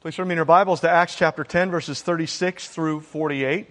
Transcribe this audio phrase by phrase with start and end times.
[0.00, 3.66] Please turn me in your Bibles to Acts chapter 10, verses 36 through 48.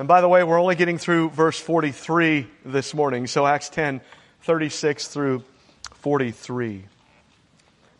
[0.00, 4.00] And by the way, we're only getting through verse 43 this morning, so Acts 10,
[4.42, 5.44] 36 through
[5.92, 6.86] 43.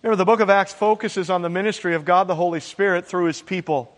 [0.02, 3.27] Remember, the book of Acts focuses on the ministry of God the Holy Spirit through
[3.27, 3.96] his people.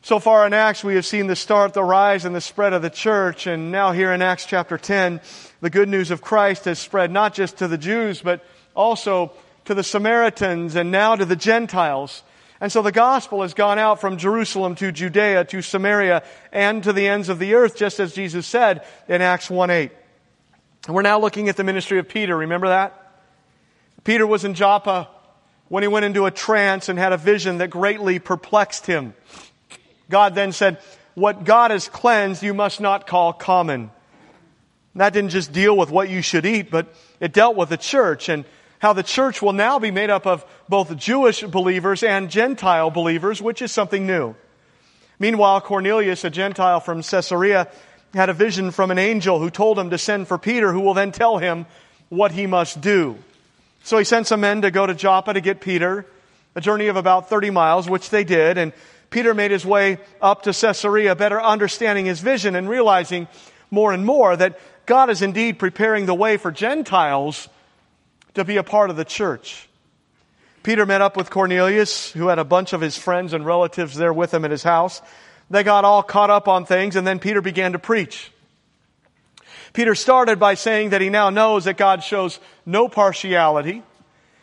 [0.00, 2.80] So far in Acts, we have seen the start, the rise, and the spread of
[2.80, 3.46] the church.
[3.46, 5.20] And now, here in Acts chapter 10,
[5.60, 8.42] the good news of Christ has spread not just to the Jews, but
[8.74, 9.32] also
[9.68, 12.22] to the Samaritans and now to the Gentiles.
[12.58, 16.94] And so the gospel has gone out from Jerusalem to Judea to Samaria and to
[16.94, 19.92] the ends of the earth, just as Jesus said in Acts 1 8.
[20.86, 22.34] And we're now looking at the ministry of Peter.
[22.34, 23.12] Remember that?
[24.04, 25.10] Peter was in Joppa
[25.68, 29.12] when he went into a trance and had a vision that greatly perplexed him.
[30.08, 30.78] God then said,
[31.12, 33.90] What God has cleansed, you must not call common.
[34.94, 37.76] And that didn't just deal with what you should eat, but it dealt with the
[37.76, 38.30] church.
[38.30, 38.46] And
[38.78, 43.42] how the church will now be made up of both Jewish believers and Gentile believers,
[43.42, 44.34] which is something new.
[45.18, 47.68] Meanwhile, Cornelius, a Gentile from Caesarea,
[48.14, 50.94] had a vision from an angel who told him to send for Peter, who will
[50.94, 51.66] then tell him
[52.08, 53.18] what he must do.
[53.82, 56.06] So he sent some men to go to Joppa to get Peter,
[56.54, 58.72] a journey of about 30 miles, which they did, and
[59.10, 63.26] Peter made his way up to Caesarea, better understanding his vision and realizing
[63.70, 67.48] more and more that God is indeed preparing the way for Gentiles
[68.34, 69.68] to be a part of the church.
[70.62, 74.12] Peter met up with Cornelius, who had a bunch of his friends and relatives there
[74.12, 75.00] with him at his house.
[75.50, 78.30] They got all caught up on things, and then Peter began to preach.
[79.72, 83.82] Peter started by saying that he now knows that God shows no partiality,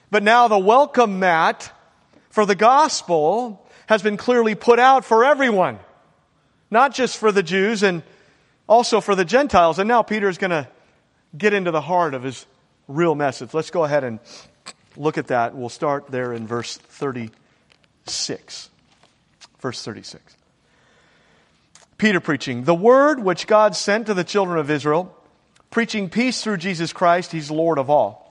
[0.09, 1.71] but now the welcome mat
[2.29, 5.79] for the gospel has been clearly put out for everyone,
[6.71, 8.01] not just for the Jews and
[8.67, 9.77] also for the Gentiles.
[9.77, 10.67] And now Peter is going to
[11.37, 12.45] get into the heart of his
[12.87, 13.53] real message.
[13.53, 14.19] Let's go ahead and
[14.97, 15.55] look at that.
[15.55, 18.69] We'll start there in verse 36.
[19.59, 20.35] Verse 36.
[21.97, 25.15] Peter preaching, the word which God sent to the children of Israel,
[25.71, 28.25] preaching peace through Jesus Christ, he's Lord of all.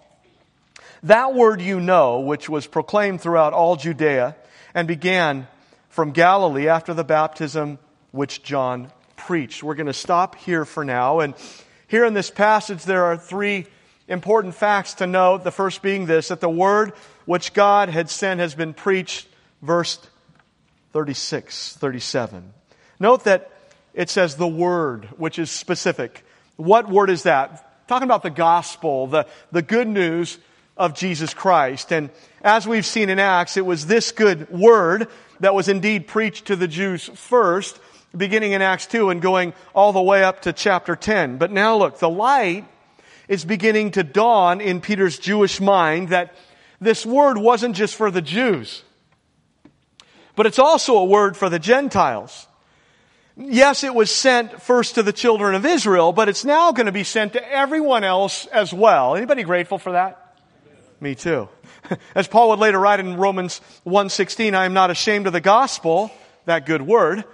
[1.03, 4.37] That word you know, which was proclaimed throughout all Judea
[4.75, 5.47] and began
[5.89, 7.79] from Galilee after the baptism
[8.11, 9.62] which John preached.
[9.62, 11.21] We're going to stop here for now.
[11.21, 11.34] And
[11.89, 13.67] here in this passage, there are three
[14.09, 15.45] important facts to note.
[15.45, 16.93] The first being this that the word
[17.25, 19.27] which God had sent has been preached,
[19.63, 19.99] verse
[20.93, 22.53] 36, 37.
[23.01, 23.51] Note that
[23.95, 26.25] it says the word, which is specific.
[26.57, 27.89] What word is that?
[27.89, 30.39] Talking about the gospel, the, the good news
[30.77, 31.93] of Jesus Christ.
[31.93, 32.11] And
[32.43, 35.09] as we've seen in Acts, it was this good word
[35.41, 37.79] that was indeed preached to the Jews first,
[38.17, 41.39] beginning in Acts 2 and going all the way up to chapter 10.
[41.39, 42.65] But now look, the light
[43.29, 46.35] is beginning to dawn in Peter's Jewish mind that
[46.81, 48.83] this word wasn't just for the Jews,
[50.37, 52.47] but it's also a word for the Gentiles.
[53.37, 56.93] Yes, it was sent first to the children of Israel, but it's now going to
[56.93, 59.17] be sent to everyone else as well.
[59.17, 60.39] Anybody grateful for that?
[61.01, 61.49] Me too.
[62.15, 66.12] As Paul would later write in Romans 1:16, I am not ashamed of the gospel,
[66.45, 67.25] that good word,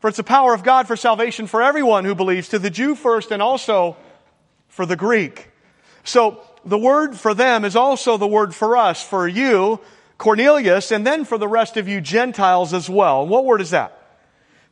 [0.00, 2.94] for it's the power of God for salvation for everyone who believes, to the Jew
[2.94, 3.96] first and also
[4.68, 5.50] for the Greek.
[6.04, 9.80] So the word for them is also the word for us, for you,
[10.16, 13.26] Cornelius, and then for the rest of you Gentiles as well.
[13.26, 13.94] What word is that?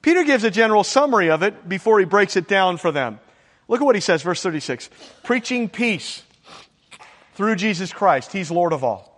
[0.03, 3.19] Peter gives a general summary of it before he breaks it down for them.
[3.69, 4.89] Look at what he says, verse 36.
[5.25, 6.23] Preaching peace
[7.35, 8.33] through Jesus Christ.
[8.33, 9.13] He's Lord of all.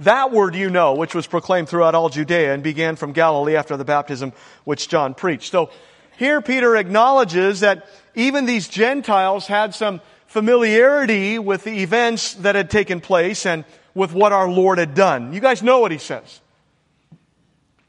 [0.00, 3.76] That word you know, which was proclaimed throughout all Judea and began from Galilee after
[3.76, 4.32] the baptism
[4.64, 5.52] which John preached.
[5.52, 5.70] So
[6.16, 12.70] here Peter acknowledges that even these Gentiles had some familiarity with the events that had
[12.70, 13.64] taken place and
[13.94, 15.32] with what our Lord had done.
[15.32, 16.40] You guys know what he says.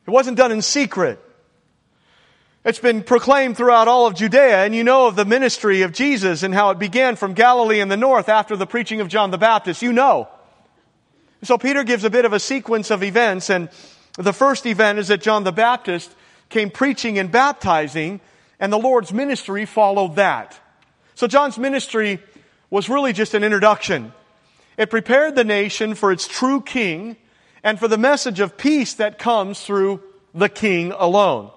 [0.06, 1.20] It wasn't done in secret.
[2.66, 6.44] It's been proclaimed throughout all of Judea, and you know of the ministry of Jesus
[6.44, 9.38] and how it began from Galilee in the north after the preaching of John the
[9.38, 9.82] Baptist.
[9.82, 10.30] You know.
[11.44, 13.70] So Peter gives a bit of a sequence of events, and
[14.18, 16.10] the first event is that John the Baptist
[16.54, 18.22] came preaching and baptizing,
[18.60, 20.58] and the Lord's ministry followed that.
[21.16, 22.20] So John's ministry
[22.70, 24.14] was really just an introduction.
[24.78, 27.18] It prepared the nation for its true king
[27.64, 30.02] and for the message of peace that comes through
[30.34, 31.52] the king alone.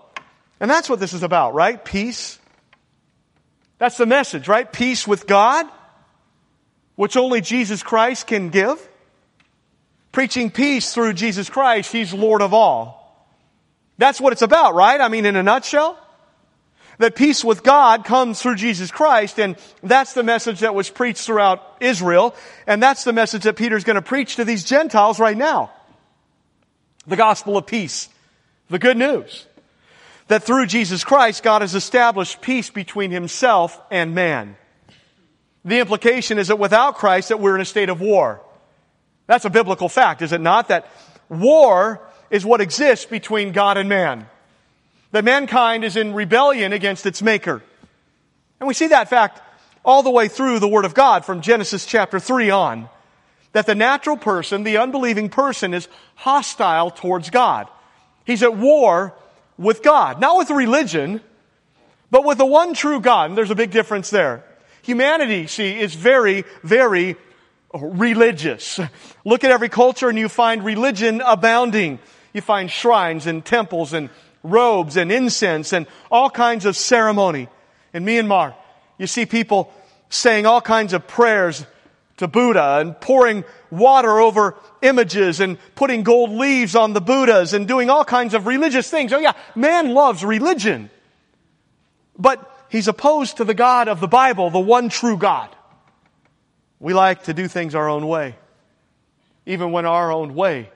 [0.60, 1.82] And that's what this is about, right?
[1.82, 2.38] Peace.
[3.78, 4.70] That's the message, right?
[4.70, 5.66] Peace with God,
[6.94, 8.76] which only Jesus Christ can give.
[10.12, 12.95] Preaching peace through Jesus Christ, He's Lord of all.
[13.98, 15.00] That's what it's about, right?
[15.00, 15.98] I mean, in a nutshell.
[16.98, 21.26] That peace with God comes through Jesus Christ, and that's the message that was preached
[21.26, 22.34] throughout Israel,
[22.66, 25.70] and that's the message that Peter's going to preach to these Gentiles right now.
[27.06, 28.08] The gospel of peace.
[28.70, 29.46] The good news.
[30.28, 34.56] That through Jesus Christ, God has established peace between himself and man.
[35.66, 38.40] The implication is that without Christ, that we're in a state of war.
[39.26, 40.68] That's a biblical fact, is it not?
[40.68, 40.88] That
[41.28, 44.26] war is what exists between God and man.
[45.12, 47.62] That mankind is in rebellion against its maker.
[48.60, 49.40] And we see that fact
[49.84, 52.88] all the way through the Word of God from Genesis chapter 3 on.
[53.52, 57.68] That the natural person, the unbelieving person, is hostile towards God.
[58.24, 59.14] He's at war
[59.56, 60.20] with God.
[60.20, 61.20] Not with religion,
[62.10, 63.30] but with the one true God.
[63.30, 64.44] And there's a big difference there.
[64.82, 67.16] Humanity, see, is very, very
[67.72, 68.80] religious.
[69.24, 71.98] Look at every culture and you find religion abounding.
[72.36, 74.10] You find shrines and temples and
[74.42, 77.48] robes and incense and all kinds of ceremony.
[77.94, 78.54] In Myanmar,
[78.98, 79.72] you see people
[80.10, 81.64] saying all kinds of prayers
[82.18, 87.66] to Buddha and pouring water over images and putting gold leaves on the Buddhas and
[87.66, 89.14] doing all kinds of religious things.
[89.14, 90.90] Oh yeah, man loves religion.
[92.18, 95.48] But he's opposed to the God of the Bible, the one true God.
[96.80, 98.36] We like to do things our own way,
[99.46, 100.68] even when our own way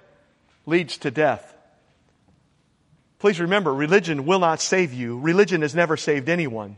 [0.70, 1.54] leads to death.
[3.18, 5.18] Please remember, religion will not save you.
[5.18, 6.76] Religion has never saved anyone.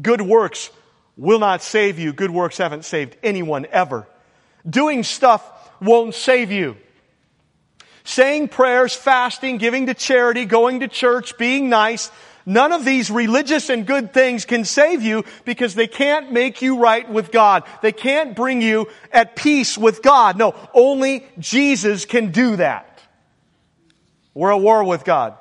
[0.00, 0.70] Good works
[1.16, 2.12] will not save you.
[2.12, 4.06] Good works haven't saved anyone ever.
[4.68, 5.42] Doing stuff
[5.80, 6.76] won't save you.
[8.04, 12.10] Saying prayers, fasting, giving to charity, going to church, being nice,
[12.46, 16.78] none of these religious and good things can save you because they can't make you
[16.78, 17.64] right with God.
[17.82, 20.36] They can't bring you at peace with God.
[20.36, 22.93] No, only Jesus can do that.
[24.34, 25.36] We're at war with God.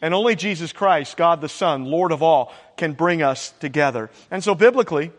[0.00, 4.10] And only Jesus Christ, God the Son, Lord of all, can bring us together.
[4.30, 5.10] And so biblically,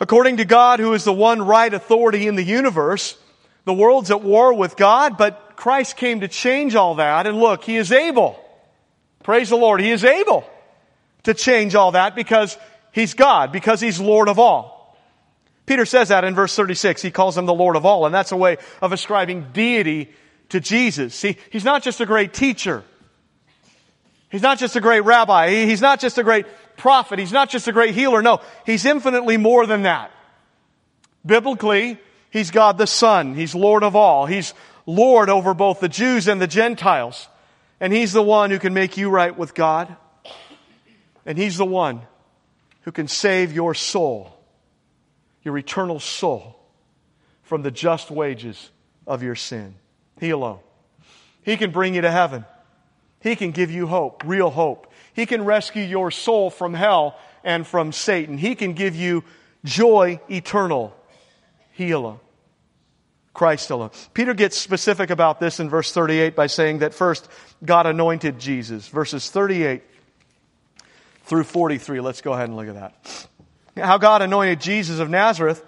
[0.00, 3.18] according to God, who is the one right authority in the universe,
[3.66, 7.26] the world's at war with God, but Christ came to change all that.
[7.26, 8.42] And look, He is able.
[9.22, 9.80] Praise the Lord.
[9.80, 10.48] He is able
[11.24, 12.56] to change all that because
[12.92, 14.96] He's God, because He's Lord of all.
[15.66, 17.02] Peter says that in verse 36.
[17.02, 20.08] He calls Him the Lord of all, and that's a way of ascribing deity
[20.50, 21.14] to Jesus.
[21.14, 22.84] See, He's not just a great teacher.
[24.30, 25.64] He's not just a great rabbi.
[25.64, 26.46] He's not just a great
[26.76, 27.18] prophet.
[27.18, 28.22] He's not just a great healer.
[28.22, 30.10] No, he's infinitely more than that.
[31.24, 31.98] Biblically,
[32.30, 33.34] he's God the Son.
[33.34, 34.26] He's Lord of all.
[34.26, 34.52] He's
[34.86, 37.28] Lord over both the Jews and the Gentiles.
[37.80, 39.94] And he's the one who can make you right with God.
[41.24, 42.02] And he's the one
[42.82, 44.34] who can save your soul,
[45.42, 46.58] your eternal soul,
[47.42, 48.70] from the just wages
[49.06, 49.74] of your sin.
[50.20, 50.60] He alone.
[51.42, 52.44] He can bring you to heaven.
[53.20, 54.92] He can give you hope, real hope.
[55.12, 58.38] He can rescue your soul from hell and from Satan.
[58.38, 59.24] He can give you
[59.64, 60.94] joy eternal.
[61.72, 62.20] He alone.
[63.34, 63.90] Christ alone.
[64.14, 67.28] Peter gets specific about this in verse 38 by saying that first,
[67.64, 68.88] God anointed Jesus.
[68.88, 69.82] Verses 38
[71.24, 72.00] through 43.
[72.00, 73.26] Let's go ahead and look at that.
[73.76, 75.64] How God anointed Jesus of Nazareth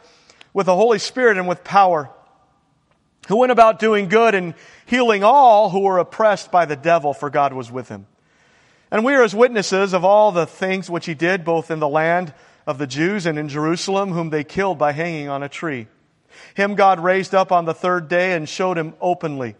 [0.52, 2.10] with the Holy Spirit and with power
[3.30, 4.54] who went about doing good and
[4.86, 8.06] healing all who were oppressed by the devil, for God was with him.
[8.90, 11.88] And we are as witnesses of all the things which he did, both in the
[11.88, 12.34] land
[12.66, 15.86] of the Jews and in Jerusalem, whom they killed by hanging on a tree.
[16.56, 19.54] Him God raised up on the third day and showed him openly,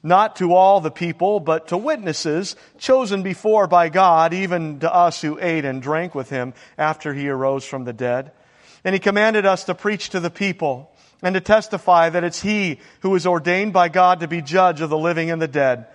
[0.00, 5.20] not to all the people, but to witnesses chosen before by God, even to us
[5.20, 8.30] who ate and drank with him after he arose from the dead.
[8.84, 12.78] And he commanded us to preach to the people and to testify that it's he
[13.00, 15.86] who is ordained by God to be judge of the living and the dead.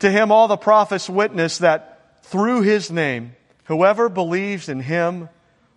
[0.00, 5.28] To him all the prophets witness that through his name, whoever believes in him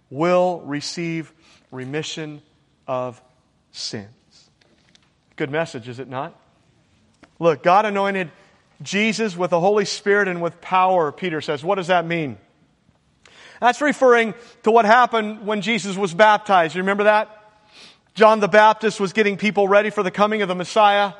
[0.09, 1.33] will receive
[1.71, 2.41] remission
[2.87, 3.21] of
[3.71, 4.07] sins.
[5.35, 6.39] Good message, is it not?
[7.39, 8.31] Look, God anointed
[8.81, 11.63] Jesus with the Holy Spirit and with power, Peter says.
[11.63, 12.37] What does that mean?
[13.59, 16.75] That's referring to what happened when Jesus was baptized.
[16.75, 17.36] You remember that?
[18.17, 21.13] John the Baptist was getting people ready for the coming of the Messiah,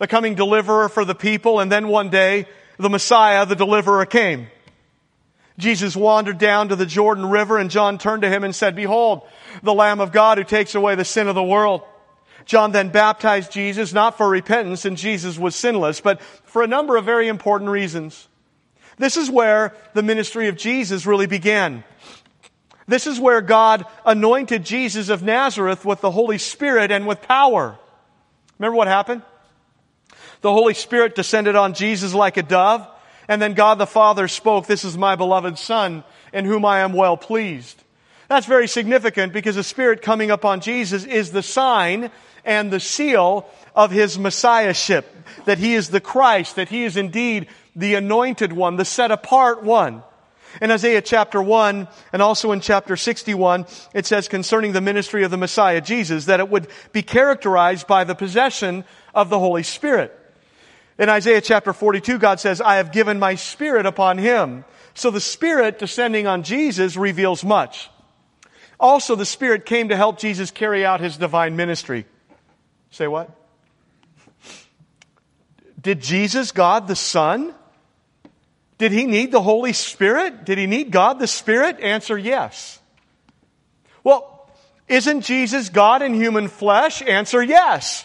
[0.00, 4.48] the coming deliverer for the people, and then one day, the Messiah, the deliverer, came.
[5.58, 9.22] Jesus wandered down to the Jordan River, and John turned to him and said, Behold,
[9.62, 11.82] the Lamb of God who takes away the sin of the world.
[12.46, 16.96] John then baptized Jesus, not for repentance, and Jesus was sinless, but for a number
[16.96, 18.26] of very important reasons.
[18.98, 21.84] This is where the ministry of Jesus really began.
[22.86, 27.78] This is where God anointed Jesus of Nazareth with the Holy Spirit and with power.
[28.58, 29.22] Remember what happened?
[30.42, 32.86] The Holy Spirit descended on Jesus like a dove,
[33.28, 36.92] and then God the Father spoke, This is my beloved Son, in whom I am
[36.92, 37.82] well pleased.
[38.28, 42.10] That's very significant because the Spirit coming upon Jesus is the sign
[42.44, 45.06] and the seal of his messiahship,
[45.46, 49.62] that he is the Christ, that he is indeed the anointed one, the set apart
[49.62, 50.02] one.
[50.60, 55.30] In Isaiah chapter 1 and also in chapter 61, it says concerning the ministry of
[55.30, 58.84] the Messiah, Jesus, that it would be characterized by the possession
[59.14, 60.18] of the Holy Spirit.
[60.98, 64.64] In Isaiah chapter 42, God says, I have given my Spirit upon him.
[64.94, 67.90] So the Spirit descending on Jesus reveals much.
[68.78, 72.06] Also, the Spirit came to help Jesus carry out his divine ministry.
[72.90, 73.30] Say what?
[75.80, 77.54] Did Jesus, God the Son,
[78.78, 80.44] did he need the Holy Spirit?
[80.44, 81.80] Did he need God the Spirit?
[81.80, 82.78] Answer yes.
[84.02, 84.48] Well,
[84.88, 87.00] isn't Jesus God in human flesh?
[87.02, 88.04] Answer yes.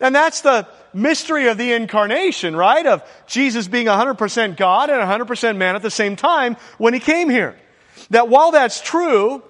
[0.00, 2.86] And that's the mystery of the incarnation, right?
[2.86, 7.28] Of Jesus being 100% God and 100% man at the same time when he came
[7.28, 7.58] here.
[8.10, 9.42] That while that's true,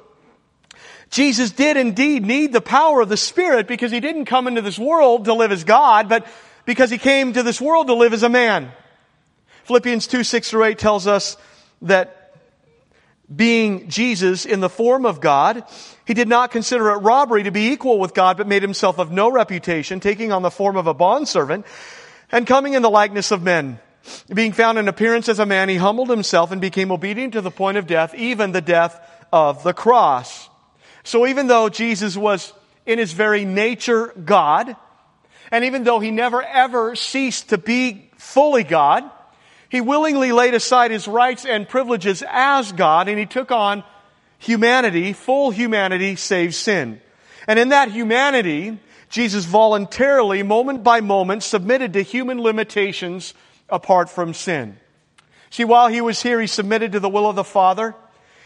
[1.10, 4.78] Jesus did indeed need the power of the Spirit because he didn't come into this
[4.78, 6.26] world to live as God, but
[6.64, 8.72] because he came to this world to live as a man.
[9.68, 11.36] Philippians 2, 6 through 8 tells us
[11.82, 12.32] that
[13.34, 15.62] being Jesus in the form of God,
[16.06, 19.12] he did not consider it robbery to be equal with God, but made himself of
[19.12, 21.66] no reputation, taking on the form of a bondservant
[22.32, 23.78] and coming in the likeness of men.
[24.32, 27.50] Being found in appearance as a man, he humbled himself and became obedient to the
[27.50, 28.98] point of death, even the death
[29.30, 30.48] of the cross.
[31.04, 32.54] So even though Jesus was
[32.86, 34.74] in his very nature God,
[35.52, 39.04] and even though he never ever ceased to be fully God,
[39.68, 43.84] he willingly laid aside his rights and privileges as God and he took on
[44.38, 47.00] humanity, full humanity, save sin.
[47.46, 48.78] And in that humanity,
[49.10, 53.34] Jesus voluntarily, moment by moment, submitted to human limitations
[53.68, 54.78] apart from sin.
[55.50, 57.94] See, while he was here, he submitted to the will of the Father.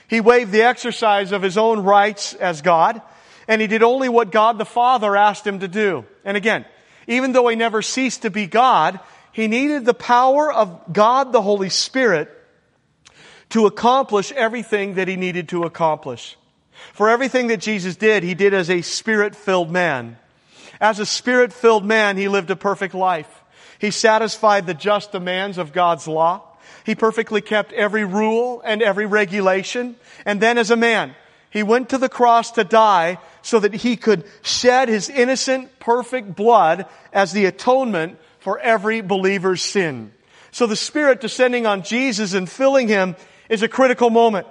[0.08, 3.02] He waived the exercise of his own rights as God,
[3.48, 6.04] and he did only what God the Father asked him to do.
[6.24, 6.64] And again,
[7.06, 9.00] even though he never ceased to be God,
[9.32, 12.30] he needed the power of God the Holy Spirit
[13.50, 16.36] to accomplish everything that he needed to accomplish.
[16.92, 20.18] For everything that Jesus did, he did as a spirit filled man.
[20.80, 23.42] As a spirit filled man, he lived a perfect life.
[23.78, 26.42] He satisfied the just demands of God's law.
[26.84, 29.96] He perfectly kept every rule and every regulation.
[30.24, 31.14] And then as a man,
[31.50, 36.34] he went to the cross to die so that he could shed his innocent, perfect
[36.34, 40.12] blood as the atonement for every believer's sin.
[40.50, 43.16] So the Spirit descending on Jesus and filling him
[43.48, 44.46] is a critical moment.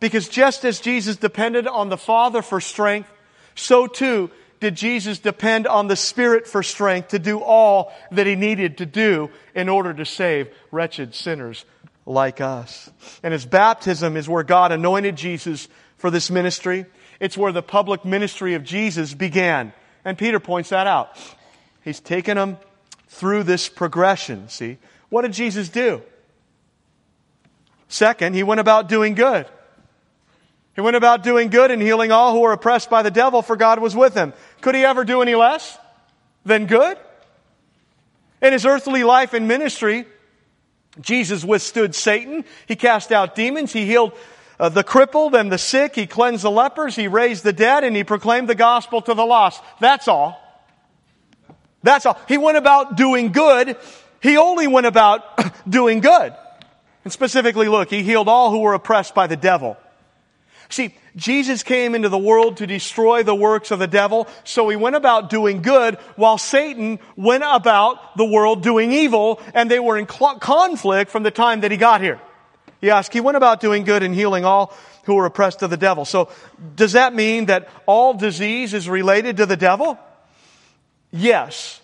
[0.00, 3.08] Because just as Jesus depended on the Father for strength,
[3.54, 8.34] so too did Jesus depend on the Spirit for strength to do all that he
[8.34, 11.64] needed to do in order to save wretched sinners
[12.06, 12.90] like us.
[13.22, 16.86] And his baptism is where God anointed Jesus for this ministry.
[17.20, 19.72] It's where the public ministry of Jesus began.
[20.04, 21.16] And Peter points that out.
[21.82, 22.58] He's taken them
[23.14, 24.48] through this progression.
[24.48, 24.78] See,
[25.08, 26.02] what did Jesus do?
[27.88, 29.46] Second, he went about doing good.
[30.74, 33.54] He went about doing good and healing all who were oppressed by the devil, for
[33.54, 34.32] God was with him.
[34.60, 35.78] Could he ever do any less
[36.44, 36.98] than good?
[38.42, 40.06] In his earthly life and ministry,
[41.00, 42.44] Jesus withstood Satan.
[42.66, 43.72] He cast out demons.
[43.72, 44.12] He healed
[44.58, 45.94] uh, the crippled and the sick.
[45.94, 46.96] He cleansed the lepers.
[46.96, 49.62] He raised the dead and he proclaimed the gospel to the lost.
[49.78, 50.40] That's all.
[51.84, 52.18] That's all.
[52.26, 53.76] He went about doing good.
[54.20, 55.22] He only went about
[55.68, 56.34] doing good.
[57.04, 59.76] And specifically, look, he healed all who were oppressed by the devil.
[60.70, 64.76] See, Jesus came into the world to destroy the works of the devil, so he
[64.76, 69.98] went about doing good while Satan went about the world doing evil, and they were
[69.98, 72.18] in conflict from the time that he got here.
[72.80, 74.74] He asked, he went about doing good and healing all
[75.04, 76.06] who were oppressed of the devil.
[76.06, 76.30] So,
[76.74, 79.98] does that mean that all disease is related to the devil?
[81.16, 81.80] Yes.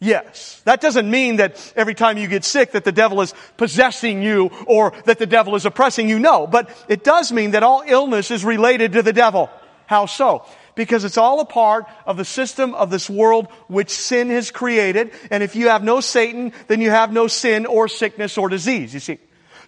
[0.00, 0.60] Yes.
[0.64, 4.50] That doesn't mean that every time you get sick that the devil is possessing you
[4.66, 6.18] or that the devil is oppressing you.
[6.18, 6.48] No.
[6.48, 9.48] But it does mean that all illness is related to the devil.
[9.86, 10.44] How so?
[10.74, 15.12] Because it's all a part of the system of this world which sin has created.
[15.30, 18.92] And if you have no Satan, then you have no sin or sickness or disease,
[18.94, 19.18] you see.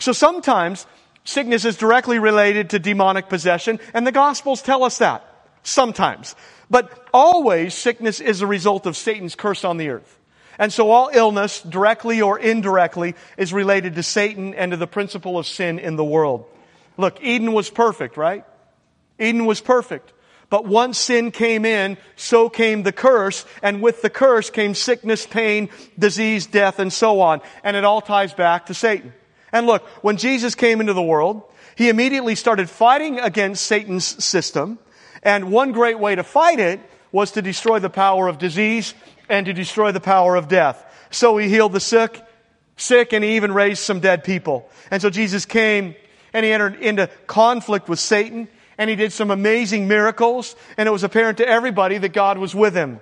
[0.01, 0.87] So sometimes
[1.23, 5.25] sickness is directly related to demonic possession, and the Gospels tell us that.
[5.63, 6.35] Sometimes.
[6.71, 10.19] But always sickness is a result of Satan's curse on the earth.
[10.59, 15.39] And so all illness, directly or indirectly, is related to Satan and to the principle
[15.39, 16.47] of sin in the world.
[16.97, 18.45] Look, Eden was perfect, right?
[19.19, 20.13] Eden was perfect.
[20.51, 25.27] But once sin came in, so came the curse, and with the curse came sickness,
[25.27, 27.41] pain, disease, death, and so on.
[27.65, 29.13] And it all ties back to Satan.
[29.53, 31.43] And look, when Jesus came into the world,
[31.77, 34.79] he immediately started fighting against Satan's system.
[35.25, 38.95] And one great way to fight it was to destroy the power of disease
[39.29, 40.85] and to destroy the power of death.
[41.11, 42.23] So he healed the sick,
[42.77, 44.69] sick, and he even raised some dead people.
[44.91, 45.95] And so Jesus came
[46.33, 50.93] and he entered into conflict with Satan and he did some amazing miracles and it
[50.93, 53.01] was apparent to everybody that God was with him.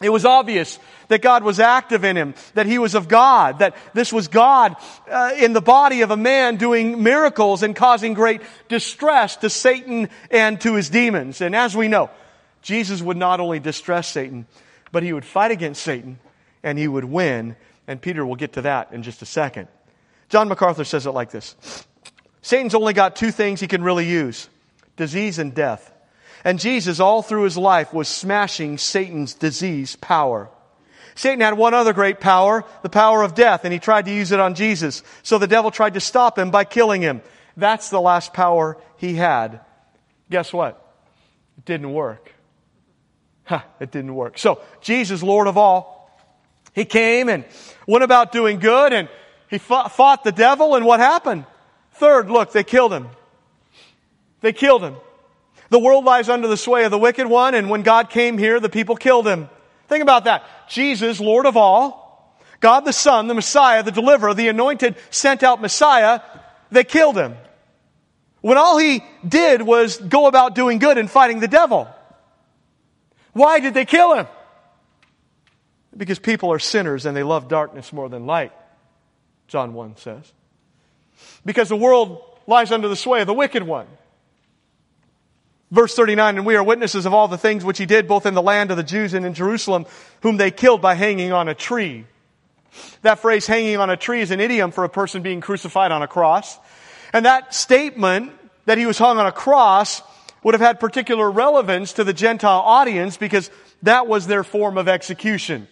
[0.00, 0.78] It was obvious
[1.08, 4.76] that God was active in him, that he was of God, that this was God
[5.10, 10.08] uh, in the body of a man doing miracles and causing great distress to Satan
[10.30, 11.40] and to his demons.
[11.40, 12.10] And as we know,
[12.62, 14.46] Jesus would not only distress Satan,
[14.92, 16.18] but he would fight against Satan
[16.62, 17.56] and he would win.
[17.88, 19.66] And Peter will get to that in just a second.
[20.28, 21.56] John MacArthur says it like this
[22.42, 24.48] Satan's only got two things he can really use
[24.96, 25.92] disease and death.
[26.44, 30.50] And Jesus, all through his life, was smashing Satan's disease power.
[31.14, 34.30] Satan had one other great power, the power of death, and he tried to use
[34.30, 35.02] it on Jesus.
[35.24, 37.22] So the devil tried to stop him by killing him.
[37.56, 39.60] That's the last power he had.
[40.30, 40.80] Guess what?
[41.58, 42.32] It didn't work.
[43.80, 44.38] It didn't work.
[44.38, 45.98] So, Jesus, Lord of all,
[46.72, 47.44] he came and
[47.86, 49.08] went about doing good and
[49.48, 51.46] he fought, fought the devil and what happened?
[51.94, 53.08] Third, look, they killed him.
[54.40, 54.96] They killed him.
[55.70, 58.58] The world lies under the sway of the wicked one, and when God came here,
[58.58, 59.48] the people killed him.
[59.88, 60.44] Think about that.
[60.68, 65.60] Jesus, Lord of all, God the Son, the Messiah, the deliverer, the anointed, sent out
[65.60, 66.20] Messiah,
[66.70, 67.36] they killed him.
[68.40, 71.88] When all he did was go about doing good and fighting the devil.
[73.32, 74.26] Why did they kill him?
[75.96, 78.52] Because people are sinners and they love darkness more than light,
[79.48, 80.32] John 1 says.
[81.44, 83.86] Because the world lies under the sway of the wicked one.
[85.70, 88.34] Verse 39, and we are witnesses of all the things which he did both in
[88.34, 89.84] the land of the Jews and in Jerusalem,
[90.22, 92.06] whom they killed by hanging on a tree.
[93.02, 96.02] That phrase, hanging on a tree, is an idiom for a person being crucified on
[96.02, 96.58] a cross.
[97.12, 98.32] And that statement
[98.64, 100.02] that he was hung on a cross
[100.42, 103.50] would have had particular relevance to the Gentile audience because
[103.82, 105.68] that was their form of execution.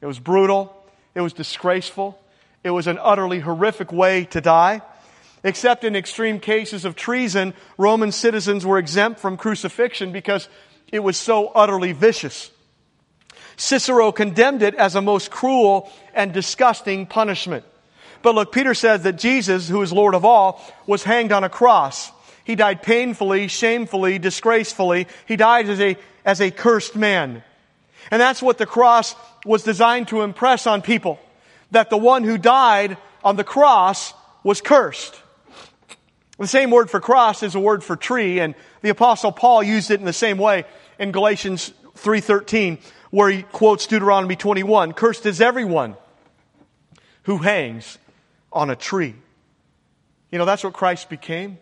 [0.00, 0.76] It was brutal.
[1.14, 2.18] It was disgraceful.
[2.64, 4.82] It was an utterly horrific way to die.
[5.44, 10.48] Except in extreme cases of treason, Roman citizens were exempt from crucifixion because
[10.92, 12.50] it was so utterly vicious.
[13.56, 17.64] Cicero condemned it as a most cruel and disgusting punishment.
[18.22, 21.48] But look, Peter says that Jesus, who is Lord of all, was hanged on a
[21.48, 22.12] cross.
[22.44, 25.08] He died painfully, shamefully, disgracefully.
[25.26, 27.42] He died as a, as a cursed man.
[28.10, 31.18] And that's what the cross was designed to impress on people.
[31.72, 34.12] That the one who died on the cross
[34.44, 35.21] was cursed.
[36.42, 39.92] The same word for cross is a word for tree, and the apostle Paul used
[39.92, 40.64] it in the same way
[40.98, 42.80] in Galatians 3.13,
[43.12, 45.96] where he quotes Deuteronomy 21, cursed is everyone
[47.22, 47.96] who hangs
[48.52, 49.14] on a tree.
[50.32, 51.58] You know, that's what Christ became.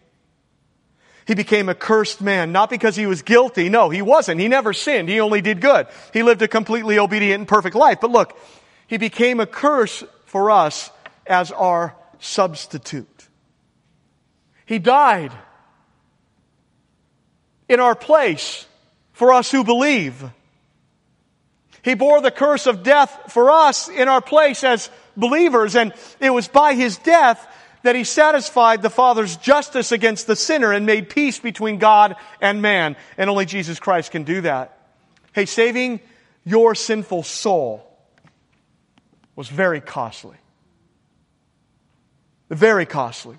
[1.26, 3.68] He became a cursed man, not because he was guilty.
[3.68, 4.40] No, he wasn't.
[4.40, 5.10] He never sinned.
[5.10, 5.88] He only did good.
[6.14, 7.98] He lived a completely obedient and perfect life.
[8.00, 8.34] But look,
[8.86, 10.90] he became a curse for us
[11.26, 13.19] as our substitute.
[14.70, 15.33] He died
[17.68, 18.68] in our place
[19.12, 20.22] for us who believe.
[21.83, 26.30] He bore the curse of death for us in our place as believers, and it
[26.30, 27.44] was by his death
[27.83, 32.62] that he satisfied the Father's justice against the sinner and made peace between God and
[32.62, 32.94] man.
[33.18, 34.78] And only Jesus Christ can do that.
[35.33, 35.98] Hey, saving
[36.44, 37.85] your sinful soul
[39.35, 40.37] was very costly.
[42.50, 43.37] Very costly.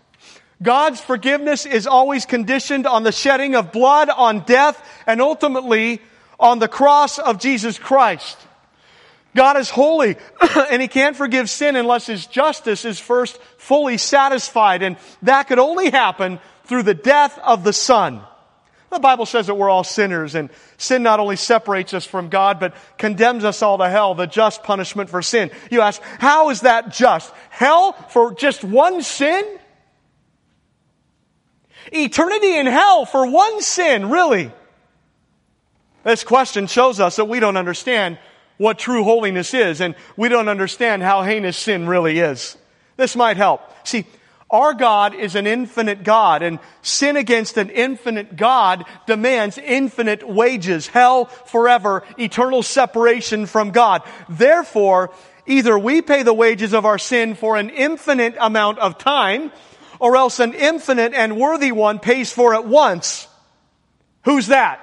[0.62, 6.02] God's forgiveness is always conditioned on the shedding of blood, on death, and ultimately
[6.40, 8.38] on the cross of Jesus Christ.
[9.36, 10.18] God is holy,
[10.70, 15.60] and He can't forgive sin unless His justice is first fully satisfied, and that could
[15.60, 18.22] only happen through the death of the Son.
[18.92, 22.60] The Bible says that we're all sinners, and sin not only separates us from God,
[22.60, 25.50] but condemns us all to hell, the just punishment for sin.
[25.72, 27.34] You ask, how is that just?
[27.50, 29.46] Hell for just one sin?
[31.92, 34.52] Eternity in hell for one sin, really?
[36.04, 38.18] This question shows us that we don't understand
[38.58, 42.58] what true holiness is, and we don't understand how heinous sin really is.
[42.98, 43.62] This might help.
[43.88, 44.06] See,
[44.52, 50.88] our God is an infinite God, and sin against an infinite God demands infinite wages,
[50.88, 54.04] hell forever, eternal separation from God.
[54.28, 55.12] Therefore,
[55.46, 59.52] either we pay the wages of our sin for an infinite amount of time,
[60.02, 63.28] or else an infinite and worthy one pays for it once.
[64.26, 64.82] Who's that?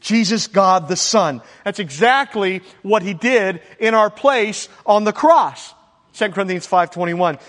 [0.00, 1.42] Jesus, God the Son.
[1.64, 5.74] That's exactly what He did in our place on the cross.
[6.14, 7.40] 2 Corinthians 5.21.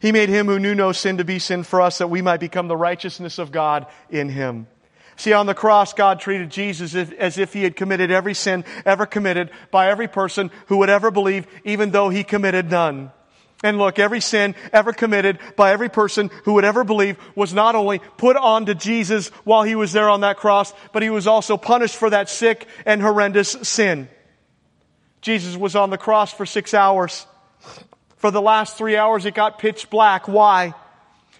[0.00, 2.38] He made Him who knew no sin to be sin for us that we might
[2.38, 4.68] become the righteousness of God in Him.
[5.16, 9.06] See, on the cross, God treated Jesus as if he had committed every sin ever
[9.06, 13.10] committed by every person who would ever believe, even though he committed none.
[13.64, 17.74] And look, every sin ever committed by every person who would ever believe was not
[17.74, 21.56] only put onto Jesus while he was there on that cross, but he was also
[21.56, 24.08] punished for that sick and horrendous sin.
[25.22, 27.26] Jesus was on the cross for six hours.
[28.16, 30.28] For the last three hours, it got pitch black.
[30.28, 30.74] Why?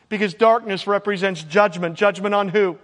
[0.09, 1.96] Because darkness represents judgment.
[1.96, 2.79] Judgment on who?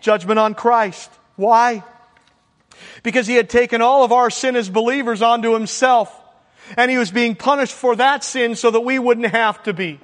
[0.00, 1.10] Judgment on Christ.
[1.36, 1.82] Why?
[3.02, 6.20] Because he had taken all of our sin as believers onto himself.
[6.76, 10.00] And he was being punished for that sin so that we wouldn't have to be.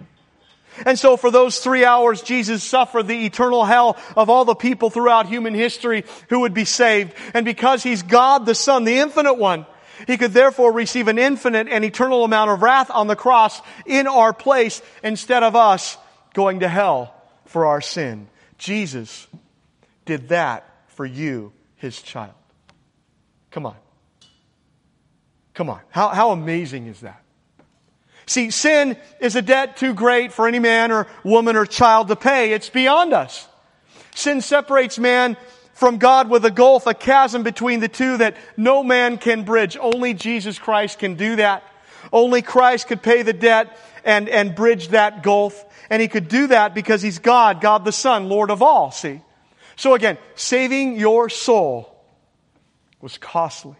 [0.86, 4.90] And so for those three hours, Jesus suffered the eternal hell of all the people
[4.90, 7.14] throughout human history who would be saved.
[7.34, 9.66] And because he's God the Son, the infinite one,
[10.06, 14.06] he could therefore receive an infinite and eternal amount of wrath on the cross in
[14.06, 15.98] our place instead of us
[16.32, 18.28] going to hell for our sin.
[18.56, 19.26] Jesus
[20.06, 22.34] did that for you, his child.
[23.50, 23.76] Come on.
[25.60, 25.82] Come on.
[25.90, 27.22] How, how amazing is that?
[28.24, 32.16] See, sin is a debt too great for any man or woman or child to
[32.16, 32.54] pay.
[32.54, 33.46] It's beyond us.
[34.14, 35.36] Sin separates man
[35.74, 39.76] from God with a gulf, a chasm between the two that no man can bridge.
[39.78, 41.62] Only Jesus Christ can do that.
[42.10, 45.62] Only Christ could pay the debt and, and bridge that gulf.
[45.90, 49.20] And he could do that because he's God, God the Son, Lord of all, see?
[49.76, 52.02] So again, saving your soul
[53.02, 53.76] was costly.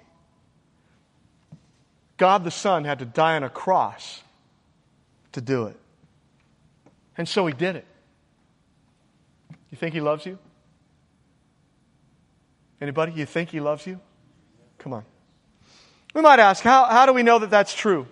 [2.21, 4.23] God the Son had to die on a cross
[5.33, 5.77] to do it.
[7.17, 7.87] And so he did it.
[9.71, 10.39] You think he loves you?
[12.79, 13.13] Anybody?
[13.13, 13.99] You think he loves you?
[14.77, 15.05] Come on.
[16.13, 18.07] We might ask, how, how do we know that that's true?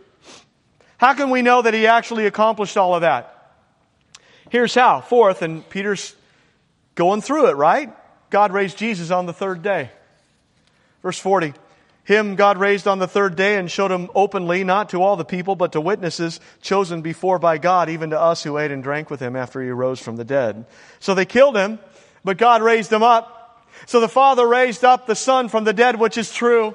[0.97, 3.53] How can we know that he actually accomplished all of that?
[4.49, 5.03] Here's how.
[5.03, 6.17] Fourth, and Peter's
[6.95, 7.93] going through it, right?
[8.31, 9.91] God raised Jesus on the third day.
[11.03, 11.53] Verse 40.
[12.09, 15.27] Him God raised on the third day and showed him openly, not to all the
[15.27, 19.11] people, but to witnesses chosen before by God, even to us who ate and drank
[19.11, 20.65] with him after he rose from the dead.
[21.01, 21.79] So they killed him,
[22.25, 23.63] but God raised him up.
[23.85, 26.75] So the Father raised up the Son from the dead, which is true.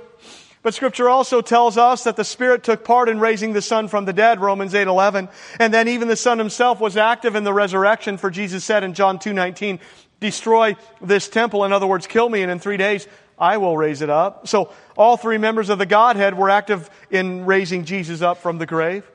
[0.61, 4.05] But scripture also tells us that the Spirit took part in raising the Son from
[4.05, 5.29] the dead, Romans 8, 11.
[5.59, 8.93] And then even the Son himself was active in the resurrection, for Jesus said in
[8.93, 9.79] John 2, 19,
[10.19, 11.65] destroy this temple.
[11.65, 13.07] In other words, kill me, and in three days
[13.39, 14.47] I will raise it up.
[14.47, 18.65] So all three members of the Godhead were active in raising Jesus up from the
[18.65, 19.09] grave.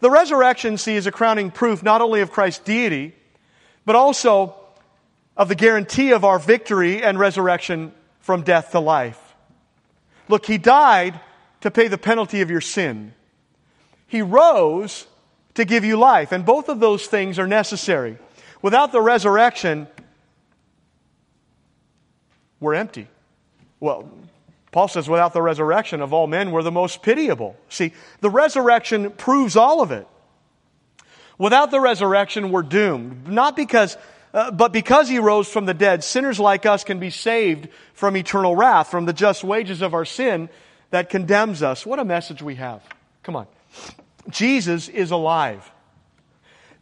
[0.00, 3.14] The resurrection, see, is a crowning proof not only of Christ's deity,
[3.84, 4.54] but also
[5.36, 9.20] of the guarantee of our victory and resurrection from death to life.
[10.28, 11.20] Look, He died
[11.60, 13.14] to pay the penalty of your sin.
[14.06, 15.06] He rose
[15.54, 18.18] to give you life, and both of those things are necessary.
[18.62, 19.86] Without the resurrection,
[22.60, 23.08] we're empty.
[23.80, 24.08] Well,
[24.74, 27.54] Paul says, without the resurrection of all men, we're the most pitiable.
[27.68, 30.04] See, the resurrection proves all of it.
[31.38, 33.28] Without the resurrection, we're doomed.
[33.28, 33.96] Not because,
[34.32, 38.16] uh, but because he rose from the dead, sinners like us can be saved from
[38.16, 40.48] eternal wrath, from the just wages of our sin
[40.90, 41.86] that condemns us.
[41.86, 42.82] What a message we have.
[43.22, 43.46] Come on.
[44.28, 45.70] Jesus is alive.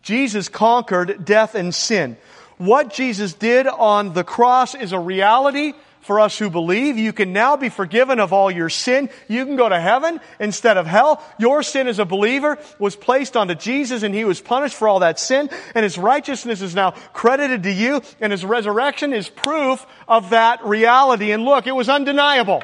[0.00, 2.16] Jesus conquered death and sin.
[2.56, 6.98] What Jesus did on the cross is a reality for us who believe.
[6.98, 9.08] You can now be forgiven of all your sin.
[9.28, 11.24] You can go to heaven instead of hell.
[11.38, 15.00] Your sin as a believer was placed onto Jesus and he was punished for all
[15.00, 19.86] that sin and his righteousness is now credited to you and his resurrection is proof
[20.06, 21.32] of that reality.
[21.32, 22.62] And look, it was undeniable.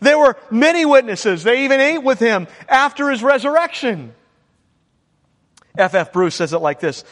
[0.00, 1.44] There were many witnesses.
[1.44, 4.14] They even ate with him after his resurrection.
[5.76, 5.94] F.
[5.94, 6.12] F.
[6.12, 7.04] Bruce says it like this.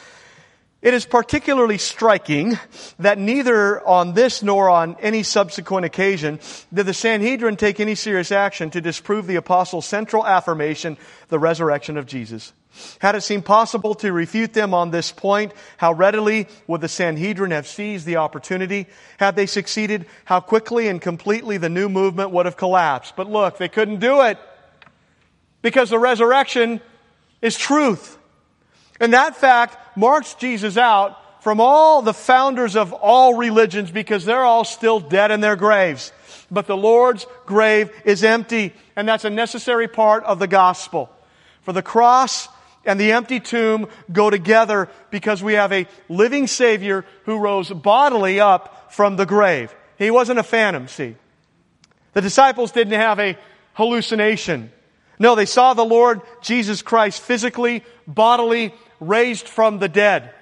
[0.82, 2.58] It is particularly striking
[2.98, 6.40] that neither on this nor on any subsequent occasion
[6.72, 10.96] did the Sanhedrin take any serious action to disprove the apostles' central affirmation,
[11.28, 12.54] the resurrection of Jesus.
[13.00, 17.50] Had it seemed possible to refute them on this point, how readily would the Sanhedrin
[17.50, 18.86] have seized the opportunity?
[19.18, 23.16] Had they succeeded, how quickly and completely the new movement would have collapsed.
[23.16, 24.38] But look, they couldn't do it
[25.60, 26.80] because the resurrection
[27.42, 28.16] is truth.
[29.00, 34.44] And that fact marks Jesus out from all the founders of all religions because they're
[34.44, 36.12] all still dead in their graves.
[36.50, 41.10] But the Lord's grave is empty, and that's a necessary part of the gospel.
[41.62, 42.48] For the cross
[42.84, 48.40] and the empty tomb go together because we have a living Savior who rose bodily
[48.40, 49.74] up from the grave.
[49.98, 51.16] He wasn't a phantom, see.
[52.12, 53.38] The disciples didn't have a
[53.74, 54.72] hallucination.
[55.18, 60.32] No, they saw the Lord Jesus Christ physically, bodily, raised from the dead.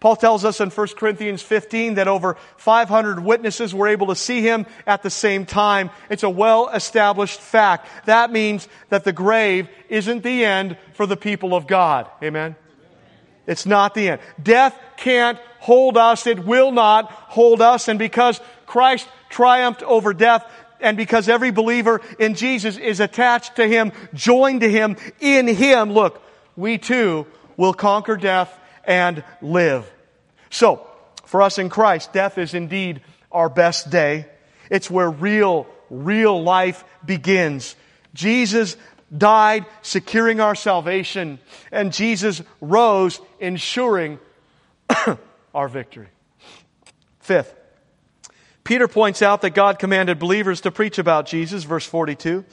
[0.00, 4.42] Paul tells us in 1 Corinthians 15 that over 500 witnesses were able to see
[4.42, 5.90] him at the same time.
[6.08, 7.88] It's a well established fact.
[8.06, 12.08] That means that the grave isn't the end for the people of God.
[12.22, 12.54] Amen?
[13.46, 14.20] It's not the end.
[14.40, 16.26] Death can't hold us.
[16.26, 17.88] It will not hold us.
[17.88, 20.48] And because Christ triumphed over death,
[20.80, 25.92] and because every believer in Jesus is attached to Him, joined to Him, in Him,
[25.92, 26.22] look,
[26.56, 27.26] we too
[27.58, 29.90] will conquer death and live.
[30.48, 30.86] So,
[31.26, 34.24] for us in Christ, death is indeed our best day.
[34.70, 37.76] It's where real, real life begins.
[38.14, 38.78] Jesus
[39.16, 41.38] died securing our salvation,
[41.70, 44.18] and Jesus rose ensuring
[45.54, 46.08] our victory.
[47.20, 47.54] Fifth,
[48.64, 52.44] Peter points out that God commanded believers to preach about Jesus, verse 42.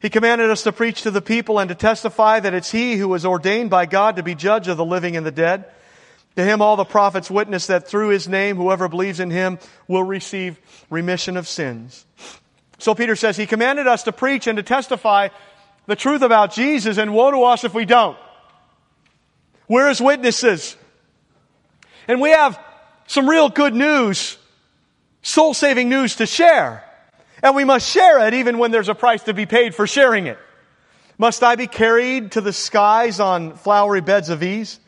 [0.00, 3.08] He commanded us to preach to the people and to testify that it's He who
[3.08, 5.64] was ordained by God to be judge of the living and the dead.
[6.36, 10.02] To Him all the prophets witness that through His name, whoever believes in Him will
[10.02, 10.58] receive
[10.90, 12.04] remission of sins.
[12.78, 15.28] So Peter says He commanded us to preach and to testify
[15.86, 18.18] the truth about Jesus, and woe to us if we don't.
[19.68, 20.76] We're His witnesses.
[22.08, 22.58] And we have
[23.06, 24.36] some real good news,
[25.22, 26.85] soul saving news to share.
[27.42, 30.26] And we must share it even when there's a price to be paid for sharing
[30.26, 30.38] it.
[31.18, 34.78] Must I be carried to the skies on flowery beds of ease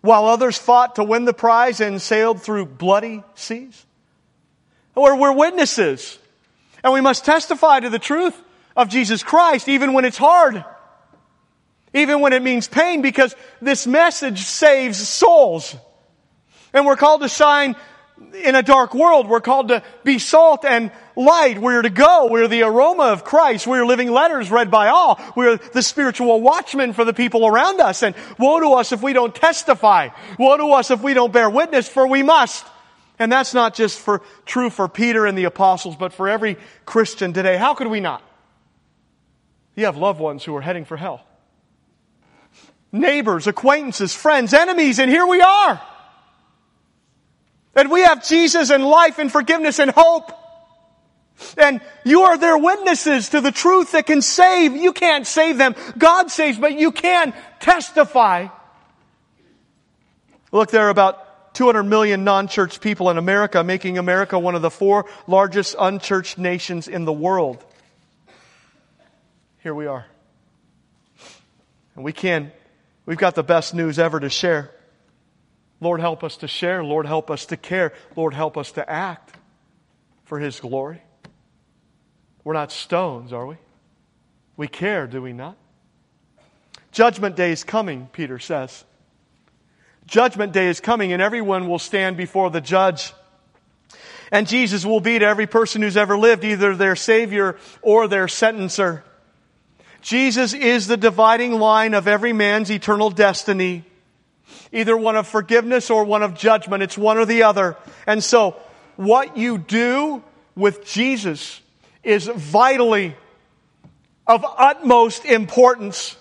[0.00, 3.86] while others fought to win the prize and sailed through bloody seas?
[4.94, 6.18] Or we're witnesses
[6.82, 8.40] and we must testify to the truth
[8.76, 10.64] of Jesus Christ even when it's hard.
[11.92, 15.76] Even when it means pain because this message saves souls.
[16.72, 17.74] And we're called to shine
[18.34, 19.28] in a dark world.
[19.28, 21.58] We're called to be salt and light.
[21.58, 22.28] We're to go.
[22.30, 23.66] We're the aroma of Christ.
[23.66, 25.20] We're living letters read by all.
[25.36, 28.02] We're the spiritual watchmen for the people around us.
[28.02, 30.08] And woe to us if we don't testify.
[30.38, 32.66] Woe to us if we don't bear witness, for we must.
[33.18, 36.56] And that's not just for true for Peter and the apostles, but for every
[36.86, 37.56] Christian today.
[37.56, 38.22] How could we not?
[39.74, 41.26] You have loved ones who are heading for hell.
[42.92, 45.80] Neighbors, acquaintances, friends, enemies, and here we are.
[47.74, 50.32] And we have Jesus and life and forgiveness and hope.
[51.56, 54.76] And you are their witnesses to the truth that can save.
[54.76, 55.74] You can't save them.
[55.96, 58.48] God saves, but you can testify.
[60.52, 64.70] Look, there are about 200 million non-church people in America, making America one of the
[64.70, 67.64] four largest unchurched nations in the world.
[69.62, 70.06] Here we are.
[71.94, 72.52] And we can,
[73.06, 74.70] we've got the best news ever to share.
[75.80, 76.84] Lord, help us to share.
[76.84, 77.92] Lord, help us to care.
[78.14, 79.34] Lord, help us to act
[80.24, 81.02] for His glory.
[82.44, 83.56] We're not stones, are we?
[84.56, 85.56] We care, do we not?
[86.92, 88.84] Judgment day is coming, Peter says.
[90.06, 93.12] Judgment day is coming, and everyone will stand before the judge.
[94.32, 98.26] And Jesus will be to every person who's ever lived, either their Savior or their
[98.26, 99.02] sentencer.
[100.02, 103.84] Jesus is the dividing line of every man's eternal destiny
[104.72, 106.82] either one of forgiveness or one of judgment.
[106.82, 107.76] It's one or the other.
[108.06, 108.56] And so,
[108.96, 110.22] what you do
[110.54, 111.60] with Jesus
[112.02, 113.16] is vitally
[114.26, 116.16] of utmost importance.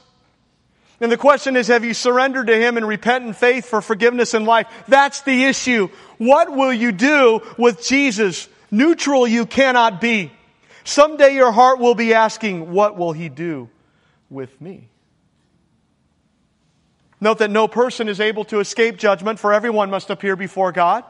[1.02, 4.46] And the question is, have you surrendered to Him in repentant faith for forgiveness and
[4.46, 4.68] life?
[4.88, 5.89] That's the issue.
[6.18, 8.50] What will you do with Jesus?
[8.72, 10.32] Neutral you cannot be.
[10.84, 13.70] Someday your heart will be asking, what will He do
[14.30, 14.88] with me?
[17.22, 21.04] Note that no person is able to escape judgment, for everyone must appear before God.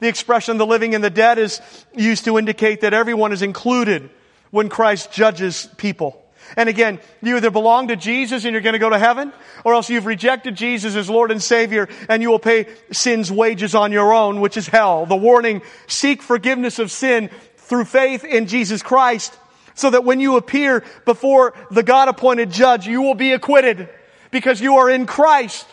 [0.00, 1.60] The expression the living and the dead is
[1.94, 4.10] used to indicate that everyone is included
[4.50, 6.22] when Christ judges people.
[6.56, 9.32] And again, you either belong to Jesus and you're going to go to heaven,
[9.64, 13.74] or else you've rejected Jesus as Lord and Savior and you will pay sin's wages
[13.74, 15.06] on your own, which is hell.
[15.06, 19.36] The warning, seek forgiveness of sin through faith in Jesus Christ,
[19.74, 23.88] so that when you appear before the God appointed judge, you will be acquitted
[24.30, 25.66] because you are in Christ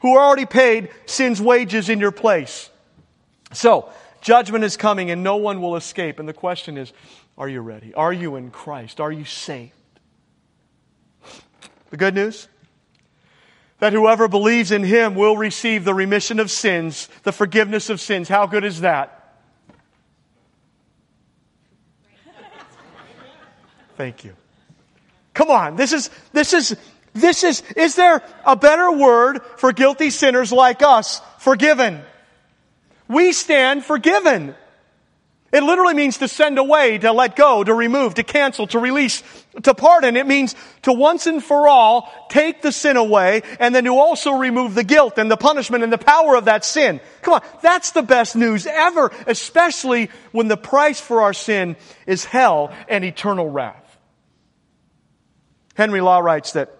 [0.00, 2.70] who already paid sin's wages in your place.
[3.52, 3.90] So,
[4.20, 6.18] judgment is coming and no one will escape.
[6.18, 6.92] And the question is,
[7.36, 7.94] are you ready?
[7.94, 9.00] Are you in Christ?
[9.00, 9.72] Are you saved?
[11.90, 12.48] The good news?
[13.80, 18.28] That whoever believes in him will receive the remission of sins, the forgiveness of sins.
[18.28, 19.14] How good is that?
[23.96, 24.34] Thank you.
[25.34, 26.76] Come on, this is, this is,
[27.20, 31.20] this is, is there a better word for guilty sinners like us?
[31.38, 32.02] Forgiven.
[33.08, 34.54] We stand forgiven.
[35.50, 39.22] It literally means to send away, to let go, to remove, to cancel, to release,
[39.62, 40.14] to pardon.
[40.18, 44.32] It means to once and for all take the sin away and then to also
[44.32, 47.00] remove the guilt and the punishment and the power of that sin.
[47.22, 51.76] Come on, that's the best news ever, especially when the price for our sin
[52.06, 53.98] is hell and eternal wrath.
[55.76, 56.77] Henry Law writes that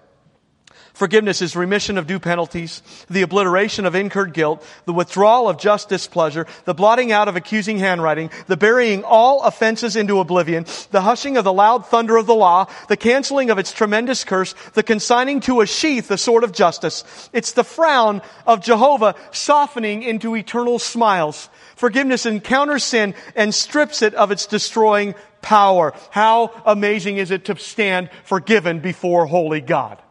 [0.98, 5.88] Forgiveness is remission of due penalties, the obliteration of incurred guilt, the withdrawal of just
[5.88, 11.36] displeasure, the blotting out of accusing handwriting, the burying all offenses into oblivion, the hushing
[11.36, 15.38] of the loud thunder of the law, the canceling of its tremendous curse, the consigning
[15.38, 17.30] to a sheath the sword of justice.
[17.32, 21.48] It's the frown of Jehovah softening into eternal smiles.
[21.76, 25.94] Forgiveness encounters sin and strips it of its destroying power.
[26.10, 30.02] How amazing is it to stand forgiven before holy God?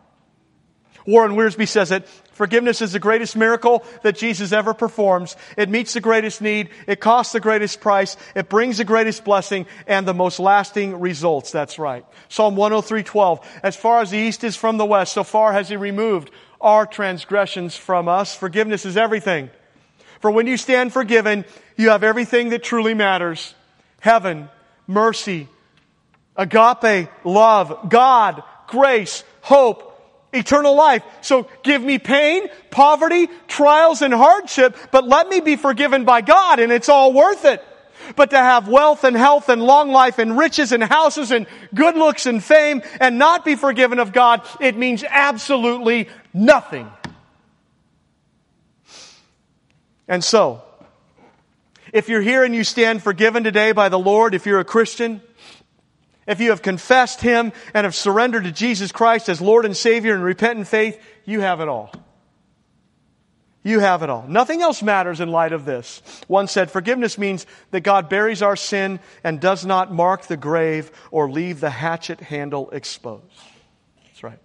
[1.08, 5.38] Warren Wiersbe says it, forgiveness is the greatest miracle that Jesus ever performs.
[5.56, 6.70] It meets the greatest need.
[6.86, 8.18] It costs the greatest price.
[8.36, 11.50] It brings the greatest blessing and the most lasting results.
[11.50, 12.06] That's right.
[12.28, 13.40] Psalm 103:12.
[13.64, 16.86] As far as the east is from the west, so far has he removed our
[16.86, 18.36] transgressions from us.
[18.36, 19.50] Forgiveness is everything.
[20.20, 21.46] For when you stand forgiven,
[21.78, 23.54] you have everything that truly matters.
[24.02, 24.50] Heaven,
[24.88, 25.48] mercy,
[26.36, 29.87] agape, love, God, grace, hope,
[30.34, 31.04] eternal life.
[31.22, 36.60] So give me pain, poverty, trials, and hardship, but let me be forgiven by God,
[36.60, 37.64] and it's all worth it.
[38.16, 41.96] But to have wealth and health and long life and riches and houses and good
[41.96, 46.90] looks and fame and not be forgiven of God, it means absolutely nothing.
[50.08, 50.62] And so,
[51.92, 55.22] if you're here and you stand forgiven today by the Lord, if you're a Christian,
[56.28, 60.14] if you have confessed Him and have surrendered to Jesus Christ as Lord and Savior
[60.14, 61.92] and repent in faith, you have it all.
[63.64, 64.26] You have it all.
[64.28, 66.02] Nothing else matters in light of this.
[66.28, 70.90] One said, forgiveness means that God buries our sin and does not mark the grave
[71.12, 73.26] or leave the hatchet handle exposed.
[74.06, 74.40] That's right.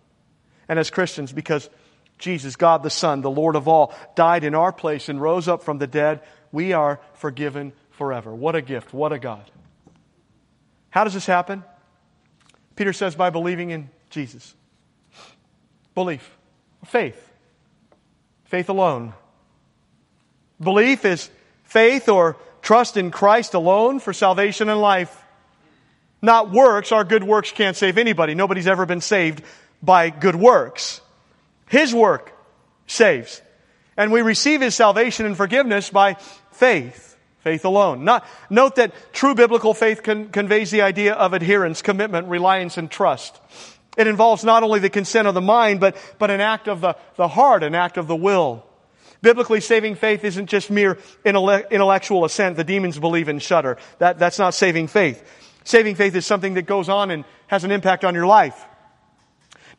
[0.69, 1.71] And as Christians, because
[2.19, 5.63] Jesus, God the Son, the Lord of all, died in our place and rose up
[5.63, 8.35] from the dead, we are forgiven forever.
[8.35, 8.93] What a gift.
[8.93, 9.49] What a God.
[10.91, 11.63] How does this happen?
[12.77, 14.55] Peter says by believing in Jesus.
[15.95, 16.37] Belief.
[16.85, 17.33] Faith.
[18.45, 19.15] Faith alone.
[20.61, 21.31] Belief is
[21.65, 25.23] faith or trust in Christ alone for salvation and life.
[26.21, 26.93] Not works.
[26.93, 28.35] Our good works can't save anybody.
[28.35, 29.43] Nobody's ever been saved
[29.83, 31.01] by good works.
[31.69, 32.33] His work
[32.87, 33.43] saves.
[33.97, 36.15] And we receive His salvation and forgiveness by
[36.53, 37.12] faith.
[37.43, 38.05] Faith alone.
[38.05, 42.89] Not, note that true biblical faith con- conveys the idea of adherence, commitment, reliance, and
[42.89, 43.41] trust.
[43.97, 46.97] It involves not only the consent of the mind, but, but an act of the,
[47.17, 48.65] the heart, an act of the will.
[49.23, 52.57] Biblically, saving faith isn't just mere intellectual assent.
[52.57, 53.77] The demons believe and shudder.
[53.99, 55.23] That, that's not saving faith.
[55.65, 58.67] Saving faith is something that goes on and has an impact on your life.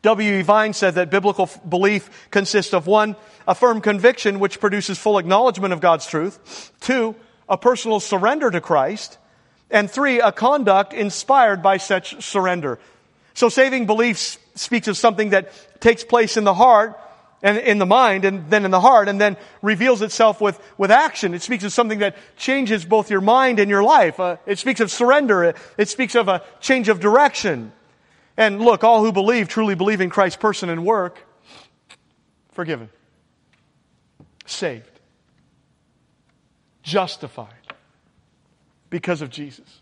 [0.02, 0.42] W.E.
[0.42, 3.16] Vine said that biblical belief consists of one,
[3.48, 6.72] a firm conviction which produces full acknowledgement of God's truth.
[6.80, 7.14] Two,
[7.48, 9.18] a personal surrender to Christ,
[9.70, 12.78] and three, a conduct inspired by such surrender.
[13.34, 17.00] So saving belief speaks of something that takes place in the heart
[17.42, 20.90] and in the mind and then in the heart and then reveals itself with, with
[20.90, 21.34] action.
[21.34, 24.20] It speaks of something that changes both your mind and your life.
[24.20, 25.44] Uh, it speaks of surrender.
[25.44, 27.72] It, it speaks of a change of direction.
[28.36, 31.18] And look, all who believe truly believe in Christ's person and work,
[32.52, 32.88] forgiven,
[34.46, 34.93] saved
[36.84, 37.48] justified
[38.90, 39.80] because of Jesus.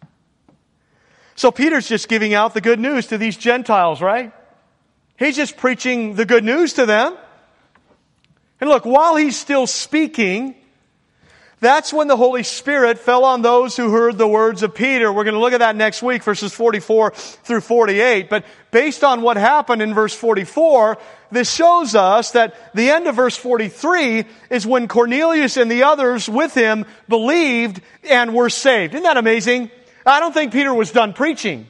[1.34, 4.32] So Peter's just giving out the good news to these Gentiles, right?
[5.18, 7.16] He's just preaching the good news to them.
[8.60, 10.54] And look, while he's still speaking,
[11.58, 15.12] that's when the Holy Spirit fell on those who heard the words of Peter.
[15.12, 18.28] We're going to look at that next week, verses 44 through 48.
[18.30, 20.98] But based on what happened in verse 44,
[21.32, 26.28] this shows us that the end of verse 43 is when Cornelius and the others
[26.28, 28.94] with him believed and were saved.
[28.94, 29.70] Isn't that amazing?
[30.04, 31.66] I don't think Peter was done preaching.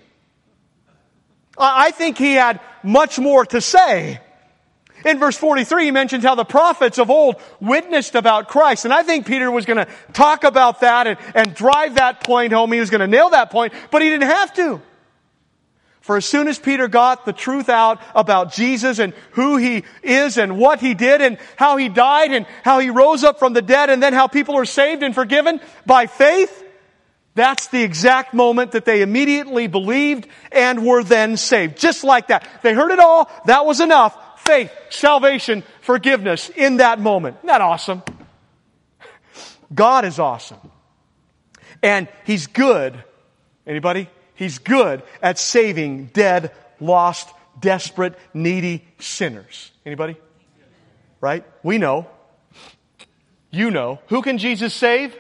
[1.57, 4.21] I think he had much more to say.
[5.05, 8.85] In verse 43, he mentions how the prophets of old witnessed about Christ.
[8.85, 12.53] And I think Peter was going to talk about that and, and drive that point
[12.53, 12.73] home.
[12.73, 14.81] He was going to nail that point, but he didn't have to.
[16.03, 20.37] For as soon as Peter got the truth out about Jesus and who he is
[20.37, 23.63] and what he did and how he died and how he rose up from the
[23.63, 26.65] dead and then how people are saved and forgiven by faith,
[27.37, 31.79] that's the exact moment that they immediately believed and were then saved.
[31.79, 32.47] Just like that.
[32.63, 33.31] They heard it all.
[33.47, 37.37] That was enough faith, salvation, forgiveness in that moment.
[37.39, 38.03] Isn't that awesome?
[39.73, 40.59] God is awesome.
[41.81, 43.03] And he's good.
[43.67, 44.09] Anybody?
[44.43, 47.29] He's good at saving dead, lost,
[47.61, 49.71] desperate, needy sinners.
[49.87, 50.17] Anybody?
[51.21, 51.45] Right?
[51.63, 52.09] We know.
[53.53, 54.01] You know.
[54.09, 55.17] Who can Jesus save?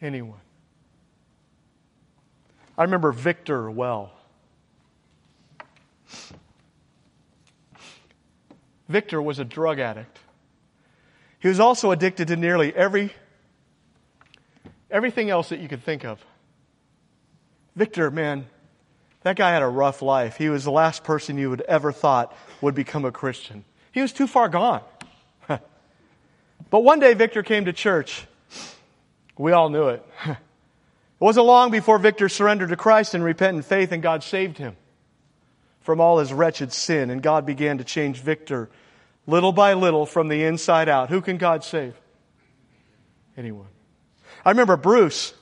[0.00, 0.38] Anyone.
[2.78, 4.12] I remember Victor well.
[8.88, 10.20] Victor was a drug addict.
[11.40, 13.12] He was also addicted to nearly every
[14.88, 16.24] everything else that you could think of.
[17.76, 18.46] Victor, man,
[19.22, 20.36] that guy had a rough life.
[20.36, 23.64] He was the last person you would ever thought would become a Christian.
[23.92, 24.82] He was too far gone.
[25.48, 28.26] but one day Victor came to church.
[29.36, 30.06] We all knew it.
[30.26, 30.36] it
[31.18, 34.76] wasn't long before Victor surrendered to Christ in repentant faith and God saved him
[35.80, 38.70] from all his wretched sin, and God began to change Victor
[39.26, 41.10] little by little from the inside out.
[41.10, 41.94] Who can God save?
[43.36, 43.66] Anyone.
[44.44, 45.34] I remember Bruce.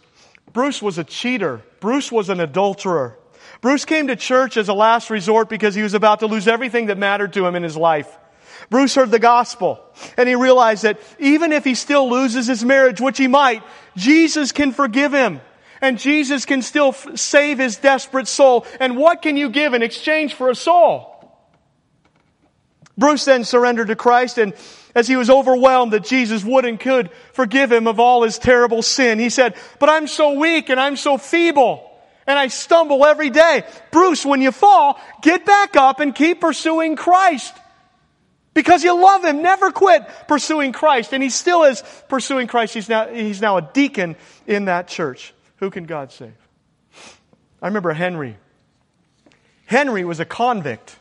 [0.53, 1.63] Bruce was a cheater.
[1.83, 3.19] Bruce was an adulterer.
[3.61, 6.87] Bruce came to church as a last resort because he was about to lose everything
[6.87, 8.17] that mattered to him in his life.
[8.71, 9.85] Bruce heard the gospel
[10.17, 13.65] and he realized that even if he still loses his marriage, which he might,
[13.97, 15.41] Jesus can forgive him
[15.81, 18.65] and Jesus can still f- save his desperate soul.
[18.79, 21.12] And what can you give in exchange for a soul?
[22.99, 24.55] Bruce then surrendered to Christ and
[24.95, 28.83] as he was overwhelmed that Jesus would and could forgive him of all his terrible
[28.83, 31.89] sin, he said, but I'm so weak and I'm so feeble
[32.27, 33.65] and I stumble every day.
[33.91, 37.55] Bruce, when you fall, get back up and keep pursuing Christ.
[38.55, 39.43] Because you love him.
[39.43, 41.13] Never quit pursuing Christ.
[41.13, 42.75] And he still is pursuing Christ.
[42.75, 44.17] He's now, he's now a deacon
[44.47, 45.33] in that church.
[45.57, 46.35] Who can God save?
[47.63, 48.37] I remember Henry.
[49.65, 50.97] Henry was a convict.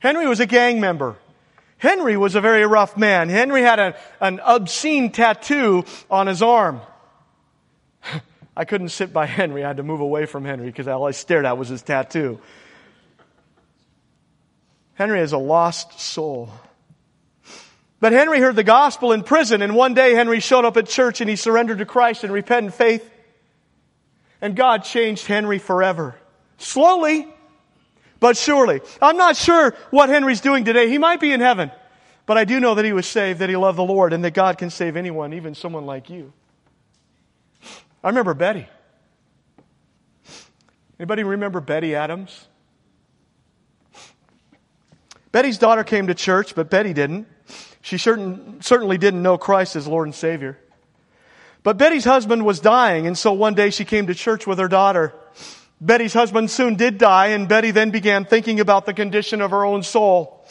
[0.00, 1.16] Henry was a gang member.
[1.78, 3.28] Henry was a very rough man.
[3.28, 6.80] Henry had a, an obscene tattoo on his arm.
[8.56, 9.64] I couldn't sit by Henry.
[9.64, 12.40] I had to move away from Henry because all I stared at was his tattoo.
[14.94, 16.50] Henry is a lost soul.
[18.00, 21.20] But Henry heard the gospel in prison, and one day Henry showed up at church
[21.20, 23.08] and he surrendered to Christ in repentant faith.
[24.42, 26.14] And God changed Henry forever.
[26.58, 27.28] Slowly,
[28.20, 28.80] but surely.
[29.02, 30.88] I'm not sure what Henry's doing today.
[30.88, 31.72] He might be in heaven.
[32.26, 34.34] But I do know that he was saved, that he loved the Lord, and that
[34.34, 36.32] God can save anyone, even someone like you.
[38.04, 38.68] I remember Betty.
[40.98, 42.46] Anybody remember Betty Adams?
[45.32, 47.26] Betty's daughter came to church, but Betty didn't.
[47.82, 50.58] She certain, certainly didn't know Christ as Lord and Savior.
[51.62, 54.68] But Betty's husband was dying, and so one day she came to church with her
[54.68, 55.14] daughter.
[55.80, 59.64] Betty's husband soon did die, and Betty then began thinking about the condition of her
[59.64, 60.44] own soul.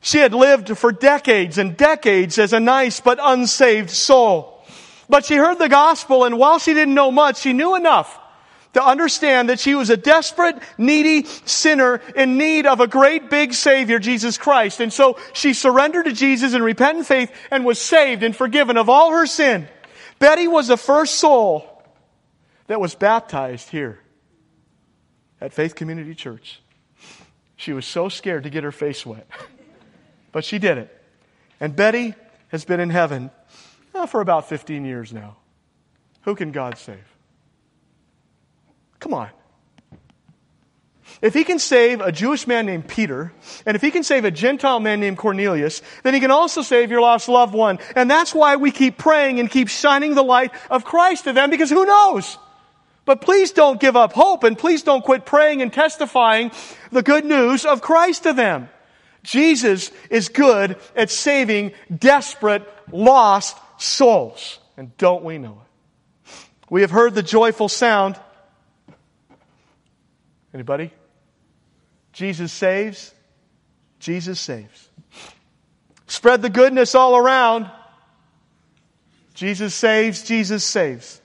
[0.00, 4.64] She had lived for decades and decades as a nice but unsaved soul.
[5.08, 8.18] But she heard the gospel, and while she didn't know much, she knew enough
[8.74, 13.52] to understand that she was a desperate, needy sinner in need of a great big
[13.52, 14.80] Savior, Jesus Christ.
[14.80, 18.88] And so she surrendered to Jesus in repentant faith and was saved and forgiven of
[18.88, 19.68] all her sin.
[20.18, 21.82] Betty was the first soul
[22.68, 23.98] that was baptized here
[25.42, 26.60] at Faith Community Church.
[27.56, 29.26] She was so scared to get her face wet,
[30.32, 31.02] but she did it.
[31.60, 32.14] And Betty
[32.48, 33.30] has been in heaven
[33.92, 35.36] uh, for about 15 years now.
[36.22, 37.04] Who can God save?
[39.00, 39.30] Come on.
[41.20, 43.32] If he can save a Jewish man named Peter,
[43.66, 46.90] and if he can save a Gentile man named Cornelius, then he can also save
[46.90, 47.80] your lost loved one.
[47.96, 51.50] And that's why we keep praying and keep shining the light of Christ to them,
[51.50, 52.38] because who knows?
[53.04, 56.52] But please don't give up hope, and please don't quit praying and testifying
[56.90, 58.68] the good news of Christ to them.
[59.22, 64.58] Jesus is good at saving desperate, lost souls.
[64.76, 66.30] And don't we know it?
[66.70, 68.18] We have heard the joyful sound
[70.54, 70.90] Anybody?
[72.12, 73.14] Jesus saves.
[73.98, 74.88] Jesus saves.
[76.06, 77.70] Spread the goodness all around.
[79.34, 80.22] Jesus saves.
[80.22, 81.21] Jesus saves.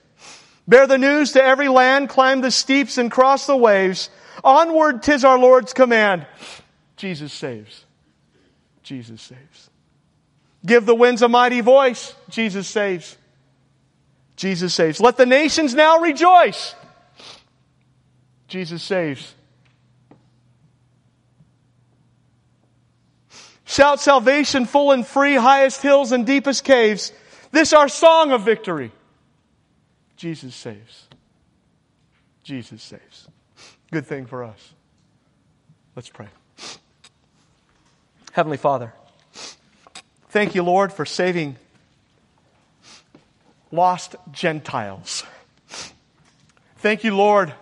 [0.68, 4.10] Bear the news to every land, climb the steeps and cross the waves.
[4.44, 6.26] Onward, tis our Lord's command.
[6.96, 7.86] Jesus saves.
[8.82, 9.70] Jesus saves.
[10.64, 12.14] Give the winds a mighty voice.
[12.28, 13.16] Jesus saves.
[14.36, 15.00] Jesus saves.
[15.00, 16.74] Let the nations now rejoice.
[18.46, 19.34] Jesus saves.
[23.64, 27.12] Shout salvation full and free, highest hills and deepest caves.
[27.52, 28.92] This our song of victory.
[30.18, 31.06] Jesus saves.
[32.42, 33.28] Jesus saves.
[33.92, 34.74] Good thing for us.
[35.94, 36.26] Let's pray.
[38.32, 38.92] Heavenly Father,
[40.30, 41.56] thank you, Lord, for saving
[43.70, 45.22] lost Gentiles.
[46.78, 47.54] Thank you, Lord,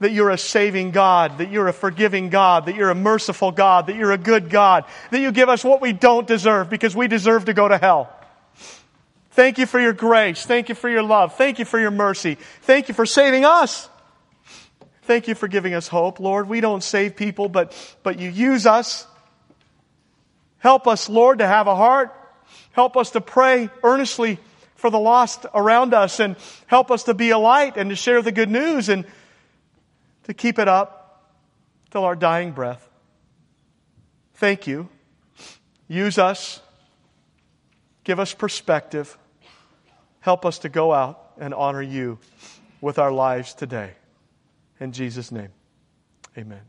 [0.00, 3.86] that you're a saving God, that you're a forgiving God, that you're a merciful God,
[3.86, 7.06] that you're a good God, that you give us what we don't deserve because we
[7.06, 8.17] deserve to go to hell.
[9.38, 10.44] Thank you for your grace.
[10.44, 11.36] Thank you for your love.
[11.36, 12.34] Thank you for your mercy.
[12.62, 13.88] Thank you for saving us.
[15.02, 16.18] Thank you for giving us hope.
[16.18, 17.72] Lord, we don't save people, but,
[18.02, 19.06] but you use us.
[20.58, 22.12] Help us, Lord, to have a heart.
[22.72, 24.40] Help us to pray earnestly
[24.74, 26.34] for the lost around us and
[26.66, 29.04] help us to be a light and to share the good news and
[30.24, 31.32] to keep it up
[31.92, 32.90] till our dying breath.
[34.34, 34.88] Thank you.
[35.86, 36.60] Use us.
[38.02, 39.16] Give us perspective.
[40.28, 42.18] Help us to go out and honor you
[42.82, 43.92] with our lives today.
[44.78, 45.48] In Jesus' name,
[46.36, 46.60] amen.